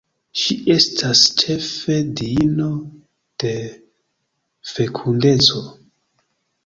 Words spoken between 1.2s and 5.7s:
ĉefe diino de fekundeco.